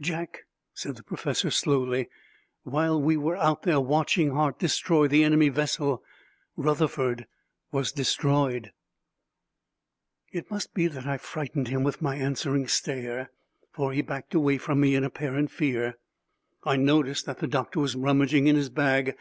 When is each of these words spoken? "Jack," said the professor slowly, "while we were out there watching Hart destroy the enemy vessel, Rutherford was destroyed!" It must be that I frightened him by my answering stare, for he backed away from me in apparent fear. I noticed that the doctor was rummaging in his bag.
"Jack," 0.00 0.46
said 0.72 0.96
the 0.96 1.02
professor 1.02 1.50
slowly, 1.50 2.08
"while 2.62 2.98
we 2.98 3.14
were 3.14 3.36
out 3.36 3.60
there 3.64 3.78
watching 3.78 4.30
Hart 4.30 4.58
destroy 4.58 5.06
the 5.06 5.22
enemy 5.22 5.50
vessel, 5.50 6.02
Rutherford 6.56 7.26
was 7.72 7.92
destroyed!" 7.92 8.72
It 10.32 10.50
must 10.50 10.72
be 10.72 10.86
that 10.86 11.04
I 11.06 11.18
frightened 11.18 11.68
him 11.68 11.84
by 11.84 11.92
my 12.00 12.16
answering 12.16 12.68
stare, 12.68 13.32
for 13.70 13.92
he 13.92 14.00
backed 14.00 14.32
away 14.32 14.56
from 14.56 14.80
me 14.80 14.94
in 14.94 15.04
apparent 15.04 15.50
fear. 15.50 15.98
I 16.64 16.76
noticed 16.76 17.26
that 17.26 17.40
the 17.40 17.46
doctor 17.46 17.78
was 17.78 17.94
rummaging 17.94 18.46
in 18.46 18.56
his 18.56 18.70
bag. 18.70 19.14